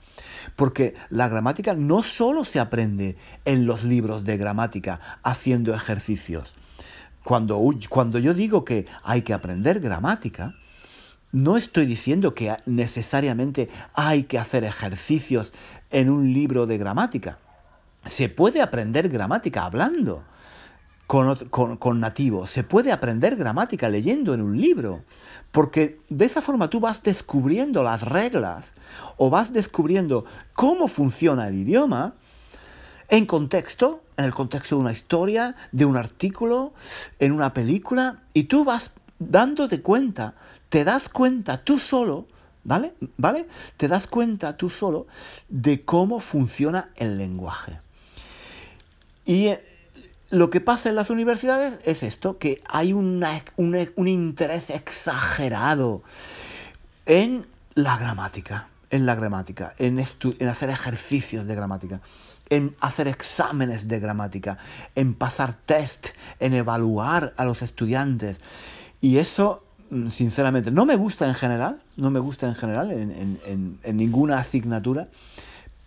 [0.55, 6.55] Porque la gramática no solo se aprende en los libros de gramática haciendo ejercicios.
[7.25, 10.55] Cuando, cuando yo digo que hay que aprender gramática,
[11.33, 15.53] no estoy diciendo que necesariamente hay que hacer ejercicios
[15.91, 17.39] en un libro de gramática.
[18.05, 20.23] Se puede aprender gramática hablando
[21.07, 22.51] con, nativos.
[22.51, 25.05] Se puede aprender gramática leyendo en un libro,
[25.53, 28.73] porque de esa forma tú vas descubriendo las reglas
[29.17, 32.15] o vas descubriendo cómo funciona el idioma
[33.09, 36.73] en contexto, en el contexto de una historia, de un artículo,
[37.21, 40.35] en una película, y tú vas dándote cuenta,
[40.69, 42.27] te das cuenta tú solo,
[42.65, 42.95] ¿vale?
[43.17, 43.47] ¿Vale?
[43.77, 45.07] Te das cuenta tú solo
[45.49, 47.79] de cómo funciona el lenguaje.
[49.25, 49.51] Y
[50.31, 53.25] lo que pasa en las universidades es esto, que hay un,
[53.97, 56.03] interés exagerado
[57.07, 62.01] en la gramática, en la gramática, en, en hacer ejercicios de gramática,
[62.49, 64.59] en hacer exámenes de gramática,
[64.95, 66.09] en pasar test,
[66.41, 68.41] en evaluar a los estudiantes.
[69.01, 73.79] Y eso, mm, sinceramente, no me gusta en general, no me gusta en general en,
[73.83, 75.09] en ninguna asignatura,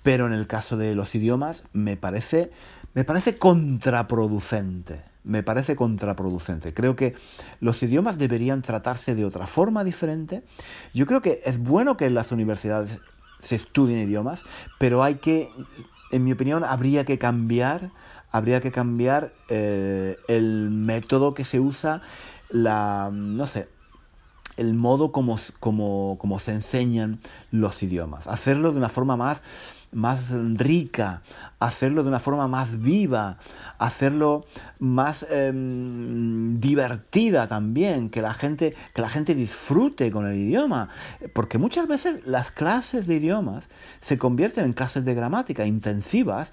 [0.01, 2.51] pero en el caso de los idiomas me parece,
[2.93, 5.03] me parece contraproducente.
[5.23, 6.73] Me parece contraproducente.
[6.73, 7.15] Creo que
[7.59, 10.43] los idiomas deberían tratarse de otra forma diferente.
[10.93, 13.01] Yo creo que es bueno que en las universidades
[13.39, 14.43] se estudien idiomas,
[14.77, 15.53] pero hay que,
[16.09, 17.91] en mi opinión, habría que cambiar,
[18.31, 22.01] habría que cambiar eh, el método que se usa,
[22.49, 23.69] la, no sé,
[24.57, 27.19] el modo como, como, como se enseñan
[27.51, 28.27] los idiomas.
[28.27, 29.41] Hacerlo de una forma más
[29.91, 31.21] más rica,
[31.59, 33.37] hacerlo de una forma más viva,
[33.77, 34.45] hacerlo
[34.79, 40.89] más em, divertida también, que la gente que la gente disfrute con el idioma,
[41.33, 46.51] porque muchas veces las clases de idiomas se convierten en clases de gramática intensivas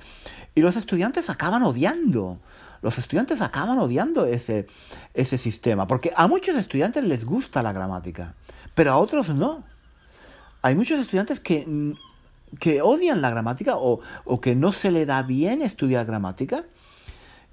[0.55, 2.39] y los estudiantes acaban odiando.
[2.83, 4.67] Los estudiantes acaban odiando ese,
[5.15, 8.35] ese sistema, porque a muchos estudiantes les gusta la gramática,
[8.75, 9.65] pero a otros no.
[10.63, 11.67] Hay muchos estudiantes que
[12.59, 14.01] que odian la gramática o,
[14.41, 16.65] que no se le da bien estudiar gramática.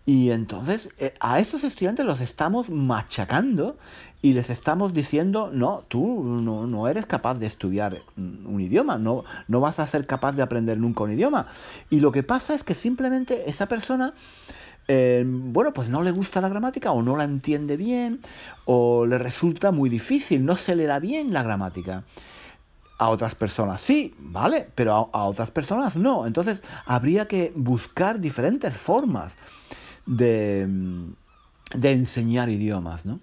[0.05, 3.77] Y entonces eh, a esos estudiantes los estamos machacando
[4.21, 9.59] y les estamos diciendo, no, tú no, eres capaz de estudiar un idioma, no, no
[9.59, 11.47] vas a ser capaz de aprender nunca un idioma.
[11.89, 14.13] Y lo que pasa es que simplemente esa persona,
[14.87, 18.19] eh, bueno, pues no le gusta la gramática o no la entiende bien
[18.65, 22.03] o le resulta muy difícil, no se le da bien la gramática.
[22.97, 24.67] A otras personas sí, ¿vale?
[24.75, 26.25] Pero a, otras personas no.
[26.25, 29.35] Entonces habría que buscar diferentes formas
[30.05, 30.67] de,
[31.73, 33.19] de enseñar idiomas, ¿no?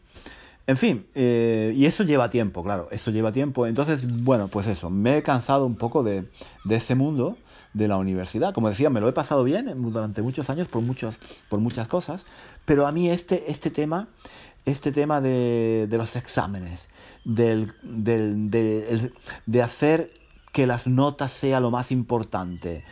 [0.66, 3.66] En fin, eh, y eso lleva tiempo, claro, eso lleva tiempo.
[3.66, 6.28] Entonces, bueno, pues eso, me he cansado un poco de,
[6.62, 7.36] de ese mundo
[7.72, 8.54] de la universidad.
[8.54, 12.26] Como decía, me lo he pasado bien durante muchos años por, muchos, por muchas cosas,
[12.64, 14.08] pero a mí este, este tema
[14.64, 16.88] este tema de, los exámenes,
[17.24, 20.10] del, de hacer
[20.52, 22.84] que las notas sea lo más importante,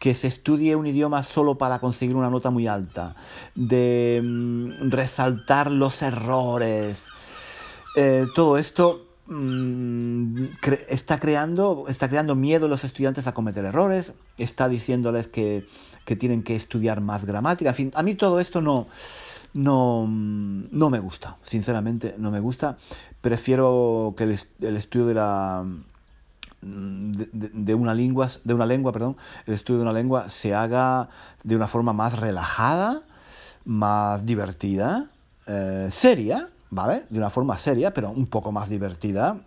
[0.00, 3.16] que se estudie un idioma solo para conseguir una nota muy alta,
[3.54, 7.06] de mm, resaltar los errores.
[7.96, 10.46] Eh, todo esto mm,
[10.88, 15.66] está, creando, está creando miedo a los estudiantes a cometer errores, está diciéndoles que,
[16.04, 17.70] que tienen que estudiar más gramática.
[17.70, 18.88] En fin, a mí todo esto no,
[19.54, 22.76] no, no me gusta, sinceramente no me gusta.
[23.20, 25.64] Prefiero que el, estudio de la
[26.60, 31.08] de, una lengua, de una lengua, perdón, el estudio de una lengua se haga
[31.44, 33.02] de una forma más relajada,
[33.64, 35.08] más divertida,
[35.46, 37.04] eh, seria, ¿vale?
[37.08, 39.38] De una forma seria, pero un poco más divertida,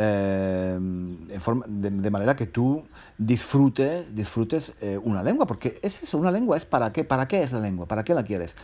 [0.00, 2.84] eh, en de, manera que tú
[3.18, 7.42] disfrutes, disfrutes eh, una lengua, porque es eso, una lengua es para qué, para qué
[7.42, 8.54] es la lengua, para qué la quieres,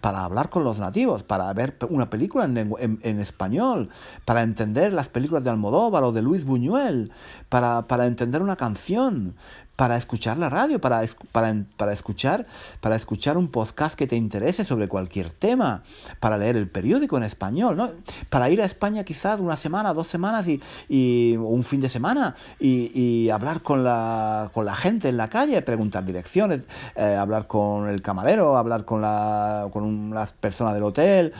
[0.00, 3.88] para hablar con los nativos, para ver una película en, en, español,
[4.24, 7.10] para entender las películas de Almodóvar o de Luis Buñuel,
[7.48, 9.34] para, para entender una canción,
[9.76, 12.46] para escuchar la radio, para, para, para, escuchar,
[12.80, 15.82] para escuchar un podcast que te interese sobre cualquier tema,
[16.20, 17.90] para leer el periódico en español, ¿no?
[18.30, 22.34] para ir a España quizás una semana, dos semanas y, y un fin de semana
[22.60, 26.60] y, hablar con la, con la gente en la calle, preguntar direcciones,
[26.94, 31.32] eh, hablar con el camarero, hablar con, la, con las personas del hotel,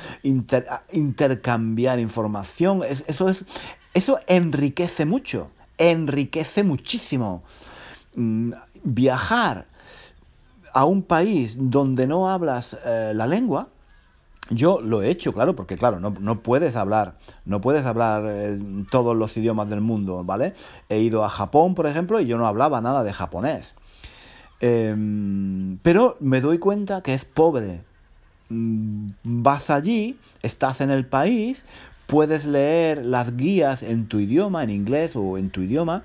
[0.93, 3.45] intercambiar información, eso, es,
[3.93, 7.43] eso enriquece mucho, enriquece muchísimo.
[8.17, 8.53] Mm,
[8.85, 9.67] viajar
[10.73, 13.69] a un país donde no hablas eh, la lengua,
[14.51, 18.59] yo lo he hecho, claro, porque claro, no, no puedes hablar, no puedes hablar eh,
[18.91, 20.53] todos los idiomas del mundo, ¿vale?
[20.89, 23.75] He ido a Japón, por ejemplo, y yo no hablaba nada de japonés.
[24.61, 27.85] Em, pero me doy cuenta que es pobre.
[28.49, 31.65] Mm, vas allí, estás en el país,
[32.07, 36.05] puedes leer las guías en tu idioma, en inglés o en tu idioma.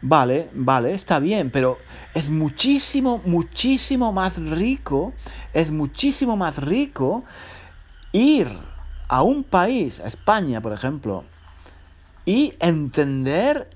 [0.00, 1.78] Vale, vale, está bien, pero
[2.12, 5.16] es muchísimo, muchísimo más rico,
[5.52, 7.24] es muchísimo más rico
[8.12, 8.48] ir
[9.08, 11.30] a un país, a España, por ejemplo,
[12.24, 13.70] y entender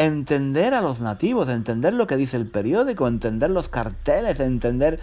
[0.00, 4.98] entender a los nativos, entender lo que dice el periódico, entender los carteles, entender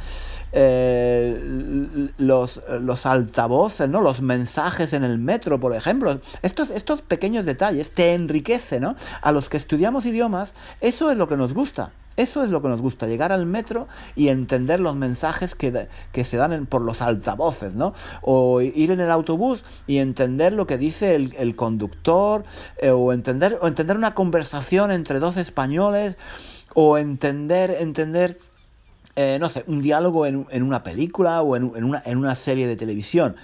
[0.53, 4.01] eh, los, los altavoces, ¿no?
[4.01, 6.19] los mensajes en el metro, por ejemplo.
[6.41, 8.95] Estos, estos pequeños detalles te enriquecen, ¿no?
[9.21, 11.91] A los que estudiamos idiomas, eso es lo que nos gusta.
[12.17, 16.25] Eso es lo que nos gusta, llegar al metro y entender los mensajes que, que
[16.25, 17.93] se dan por los altavoces, ¿no?
[18.21, 22.43] O ir en el autobús y entender lo que dice el, conductor,
[22.77, 26.17] eh, o, entender, o entender una conversación entre dos españoles,
[26.73, 28.39] o entender, entender
[29.15, 32.34] eh, no sé, un diálogo en, en una película o en, en, una, en una
[32.34, 33.36] serie de televisión.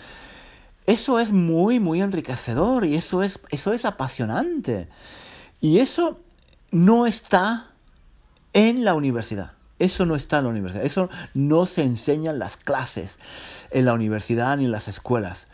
[0.87, 4.89] Eso es muy, muy enriquecedor y eso es, eso es apasionante.
[5.61, 6.19] Y eso
[6.71, 7.72] no está
[8.53, 9.51] en la universidad.
[9.79, 10.85] Eso no está en la universidad.
[10.85, 13.17] Eso no se enseña en las clases,
[13.71, 15.47] en la universidad ni en las escuelas.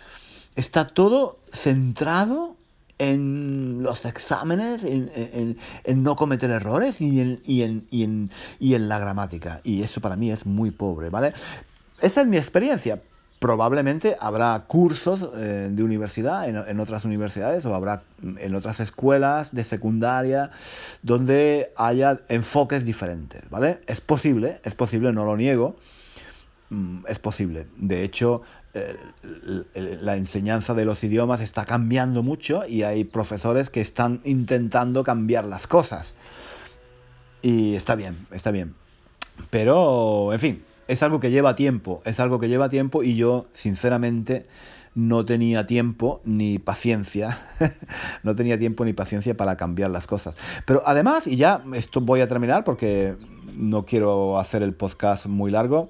[0.55, 2.55] Está todo centrado
[2.99, 5.57] en los exámenes, en,
[6.03, 9.61] no cometer errores y en, y, en, la gramática.
[9.63, 11.33] Y eso para mí es muy pobre, ¿vale?
[12.01, 13.01] Esa es mi experiencia
[13.39, 19.63] probablemente habrá cursos eh, de universidad en, otras universidades o habrá en otras escuelas de
[19.63, 20.51] secundaria
[21.01, 23.79] donde haya enfoques diferentes, ¿vale?
[23.87, 25.77] Es posible, es posible, no lo niego,
[26.69, 27.67] mm, es posible.
[27.77, 28.41] De hecho,
[29.73, 35.45] la enseñanza de los idiomas está cambiando mucho y hay profesores que están intentando cambiar
[35.45, 36.13] las cosas.
[37.41, 38.75] Y está bien, está bien.
[39.49, 43.45] Pero, en fin, es algo que lleva tiempo, es algo que lleva tiempo y yo,
[43.53, 44.47] sinceramente,
[44.95, 47.37] no tenía tiempo ni paciencia,
[48.23, 50.33] no tenía tiempo ni paciencia para cambiar las cosas.
[50.65, 53.15] Pero además, y ya esto voy a terminar porque
[53.55, 55.89] no quiero hacer el podcast muy largo,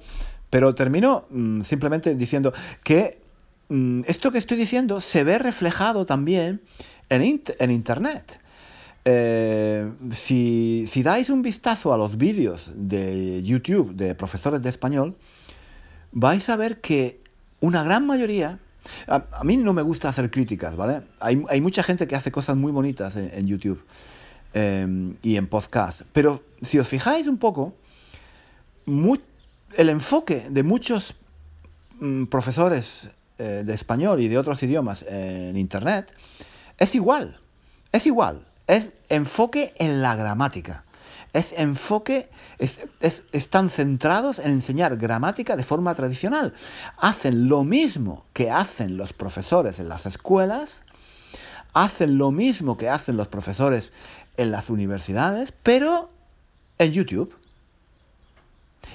[0.50, 2.52] pero termino mm, simplemente diciendo
[2.84, 3.22] que
[3.70, 6.62] mm, esto que estoy diciendo se ve reflejado también
[7.08, 8.42] en, en Internet.
[9.12, 15.16] Eh, si, dais un vistazo a los vídeos de YouTube de profesores de español,
[16.12, 17.20] vais a ver que
[17.60, 18.60] una gran mayoría,
[19.08, 21.02] a, mí no me gusta hacer críticas, ¿vale?
[21.20, 23.82] Hay, mucha gente que hace cosas muy bonitas en, YouTube
[24.54, 27.74] em, y en podcast, pero si os fijáis un poco,
[28.86, 31.16] el enfoque de muchos
[32.00, 36.14] mm, profesores eh, de español y de otros idiomas en Internet
[36.78, 37.40] es igual,
[37.92, 40.84] es igual es enfoque en la gramática.
[41.34, 42.30] Es enfoque,
[43.32, 46.54] están centrados en enseñar gramática de forma tradicional.
[46.98, 50.84] Hacen lo mismo que hacen los profesores en las escuelas,
[51.74, 53.92] hacen lo mismo que hacen los profesores
[54.38, 56.12] en las universidades, pero
[56.78, 57.34] en YouTube.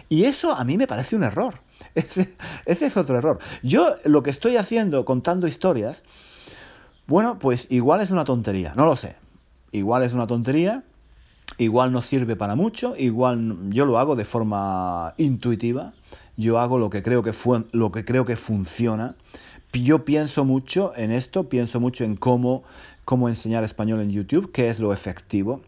[0.09, 1.61] Y eso a mí me parece un error.
[1.97, 2.35] Ese,
[2.65, 3.39] ese, es otro error.
[3.63, 6.03] Yo lo que estoy haciendo contando historias,
[7.07, 9.17] bueno, pues igual es una tontería, no lo sé
[9.75, 10.85] igual es una tontería,
[11.59, 15.93] igual no sirve para mucho, igual yo lo hago de forma intuitiva,
[16.37, 17.33] yo hago lo que creo que,
[17.73, 19.17] lo que, creo que funciona.
[19.73, 22.63] Yo pienso mucho en esto, pienso mucho en cómo,
[23.05, 25.63] cómo enseñar español en YouTube, qué es lo efectivo.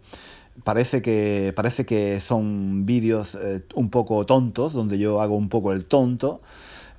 [0.62, 5.73] Parece que, parece que son vídeos eh, un poco tontos, donde yo hago un poco
[5.73, 6.40] el tonto,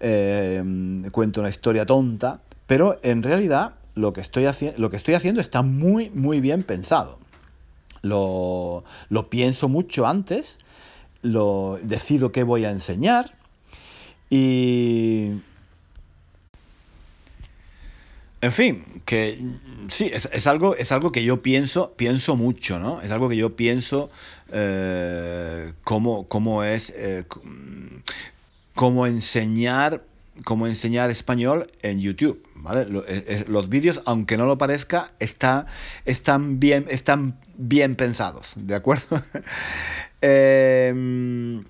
[0.02, 0.62] eh,
[1.12, 4.46] cuento una historia tonta, pero en realidad lo que estoy,
[4.78, 7.20] lo que estoy haciendo está muy, muy bien pensado.
[8.02, 10.60] Lo, lo pienso mucho antes,
[11.22, 13.34] lo decido qué voy a enseñar
[14.30, 15.42] y...
[18.40, 19.44] En fin, que
[19.90, 23.02] sí, es, algo, es algo que yo pienso, pienso mucho, ¿no?
[23.02, 24.12] Es algo que yo pienso
[24.52, 27.24] eh, cómo, cómo, es, eh,
[28.76, 30.04] cómo enseñar
[30.44, 32.44] cómo enseñar español en YouTube.
[32.76, 35.68] Eh, eh, los vídeos, aunque no lo parezca, están,
[36.60, 39.24] bien, pensados, ¿de acuerdo?
[40.20, 41.64] Em,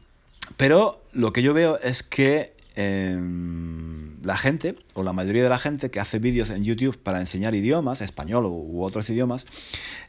[0.56, 5.60] pero lo que yo veo es que em, la gente, o la mayoría de la
[5.60, 9.46] gente que hace vídeos en YouTube para enseñar idiomas, español u otros idiomas,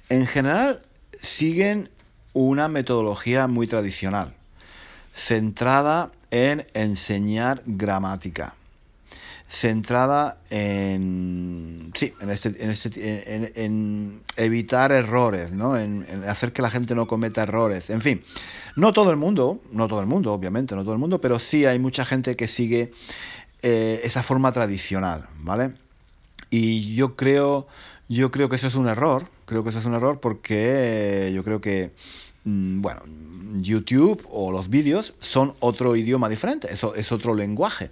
[0.08, 0.82] en general
[1.20, 1.90] siguen
[2.32, 4.34] una metodología muy tradicional,
[5.14, 8.54] centrada en enseñar gramática.
[9.48, 16.70] centrada en sí en este, en, este, en, evitar errores no en, hacer que la
[16.70, 18.22] gente no cometa errores en fin
[18.76, 21.64] no todo el mundo no todo el mundo obviamente no todo el mundo pero sí
[21.64, 22.92] hay mucha gente que sigue
[23.62, 25.72] eh, esa forma tradicional vale
[26.50, 27.66] y yo creo
[28.10, 31.42] yo creo que eso es un error creo que eso es un error porque yo
[31.42, 31.92] creo que
[32.44, 33.02] bueno,
[33.60, 37.90] YouTube o los vídeos son otro idioma diferente, eso es otro lenguaje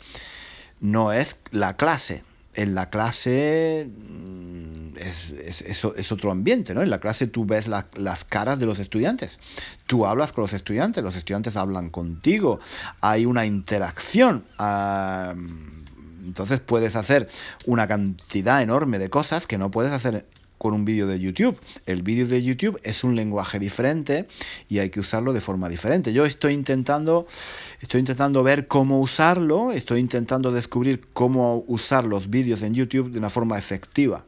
[0.80, 2.24] no es la clase.
[2.55, 5.30] En la clase mm, es,
[5.61, 6.82] es, otro ambiente, ¿no?
[6.82, 9.38] En la clase tú ves las caras de los estudiantes,
[9.86, 12.61] tú hablas con los estudiantes, los estudiantes hablan contigo,
[13.03, 14.44] hay una interacción.
[16.24, 17.28] entonces puedes hacer
[17.66, 20.24] una cantidad enorme de cosas que no puedes hacer
[20.59, 21.59] con un vídeo de YouTube.
[21.86, 24.26] El vídeo de YouTube es un lenguaje diferente
[24.68, 26.12] y hay que usarlo de forma diferente.
[26.12, 27.26] Yo estoy intentando,
[27.80, 33.18] estoy intentando ver cómo usarlo, estoy intentando descubrir cómo usar los vídeos en YouTube de
[33.18, 34.24] una forma efectiva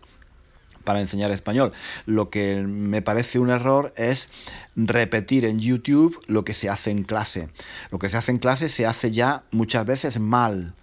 [0.89, 1.73] para enseñar español.
[2.07, 4.31] Lo que me parece un error es
[4.75, 7.51] repetir en YouTube lo que se hace en clase.
[7.91, 10.75] Lo que se hace en clase se hace ya muchas veces mal,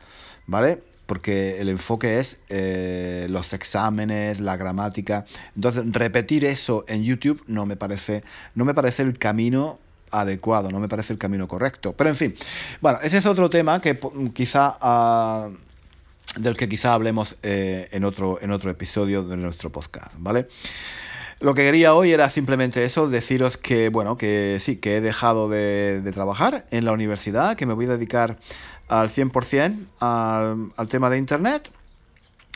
[0.45, 0.83] ¿vale?
[1.05, 5.25] Porque el enfoque es eh, los exámenes, la gramática.
[5.55, 8.23] Entonces, repetir eso en YouTube no me parece,
[8.55, 9.79] no me parece el camino
[10.11, 11.93] adecuado, no me parece el camino correcto.
[11.93, 12.35] Pero en fin,
[12.81, 13.99] bueno, ese es otro tema que
[14.33, 15.49] quizá ah,
[16.37, 20.47] del que quizá hablemos eh, en otro en otro episodio de nuestro podcast, ¿vale?
[21.41, 25.49] Lo que quería hoy era simplemente eso, deciros que, bueno, que sí, que he dejado
[25.49, 28.37] de, de trabajar en la universidad, que me voy a dedicar
[28.87, 31.71] al 100% al, al tema de Internet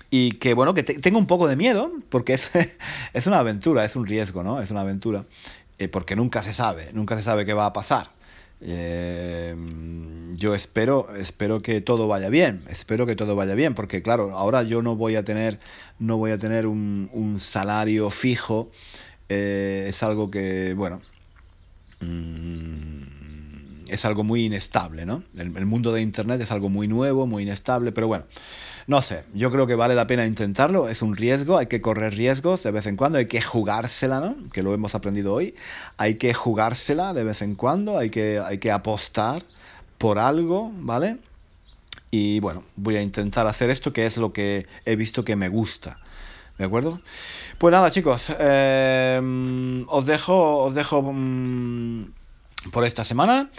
[0.09, 2.49] y que bueno, que tengo un poco de miedo, porque es,
[3.13, 4.61] es, una aventura, es un riesgo, ¿no?
[4.61, 5.25] Es una aventura,
[5.77, 8.11] eh, porque nunca se sabe, nunca se sabe qué va a pasar.
[8.61, 9.55] Eh,
[10.33, 14.63] yo espero, espero que todo vaya bien, espero que todo vaya bien, porque claro, ahora
[14.63, 15.59] yo no voy a tener,
[15.99, 18.71] no voy a tener un, salario fijo,
[19.29, 21.01] eh, es algo que, bueno,
[22.01, 22.99] mmm,
[23.87, 25.23] es algo muy inestable, ¿no?
[25.35, 28.25] El, mundo de Internet es algo muy nuevo, muy inestable, pero bueno,
[28.87, 32.15] no sé, yo creo que vale la pena intentarlo, es un riesgo, hay que correr
[32.15, 34.35] riesgos de vez en cuando, hay que jugársela, ¿no?
[34.51, 35.55] Que lo hemos aprendido hoy,
[35.97, 39.43] hay que jugársela de vez en cuando, hay que, hay que apostar
[39.97, 41.17] por algo, ¿vale?
[42.11, 45.49] Y bueno, voy a intentar hacer esto que es lo que he visto que me
[45.49, 45.99] gusta.
[46.57, 46.99] ¿De acuerdo?
[47.57, 52.11] Pues nada, chicos, eh, os dejo, os dejo mm,
[52.71, 53.49] por esta semana.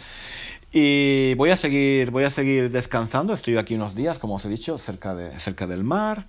[0.73, 3.33] Y voy a seguir, voy a seguir descansando.
[3.35, 6.27] Estoy aquí unos días, como os he dicho, cerca, de, cerca del mar.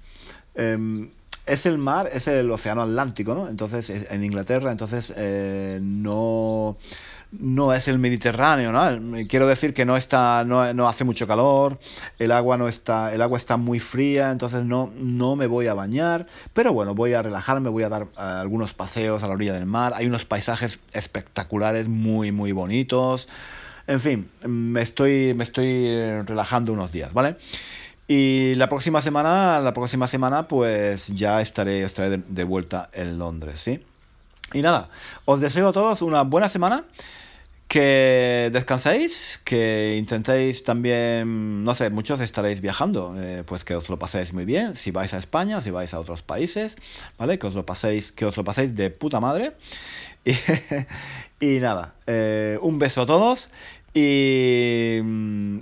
[0.56, 1.12] Em,
[1.46, 3.48] es el mar, es el océano Atlántico, ¿no?
[3.48, 6.78] Entonces, en Inglaterra, entonces eh, no
[7.32, 9.28] no es el Mediterráneo, ¿no?
[9.28, 11.80] Quiero decir que no está, no, no, hace mucho calor,
[12.20, 15.74] el agua no está, el agua está muy fría, entonces no, no me voy a
[15.74, 19.54] bañar, pero bueno, voy a relajarme, voy a dar eh, algunos paseos a la orilla
[19.54, 23.30] del mar, hay unos paisajes espectaculares, muy, muy bonitos,
[23.92, 27.36] en fin, me estoy, estoy relajando unos días, ¿vale?
[28.08, 33.60] Y la próxima semana, la próxima semana, pues ya estaré, estaré de vuelta en Londres,
[33.60, 33.84] ¿sí?
[34.54, 34.90] Y nada,
[35.26, 36.86] os deseo a todos una buena semana
[37.68, 43.98] que descanséis, que intentéis también, no sé, muchos estaréis viajando, eh, pues que os lo
[43.98, 46.76] paséis muy bien, si vais a España, si vais a otros países,
[47.18, 47.40] ¿vale?
[47.40, 49.54] Que os lo paséis, que os lo paséis de puta madre.
[51.42, 53.50] Y, nada, eh, un beso a todos.
[53.94, 55.00] Y,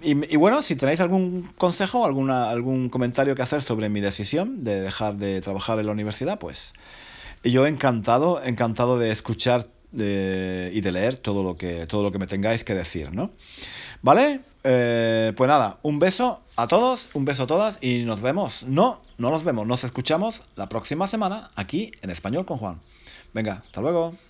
[0.04, 4.82] y, bueno, si tenéis algún consejo, alguna, algún comentario que hacer sobre mi decisión de
[4.82, 6.74] dejar de trabajar en la universidad, pues
[7.44, 12.28] yo encantado, encantado de escuchar y de leer todo lo que todo lo que me
[12.28, 13.32] tengáis que decir, ¿no?
[14.04, 14.42] ¿Vale?
[14.64, 18.64] Eh, pues nada, un beso a todos, un beso a todas y nos vemos.
[18.64, 22.82] No, no nos vemos, nos escuchamos la próxima semana aquí en Español con Juan.
[23.34, 24.29] Venga, hasta luego.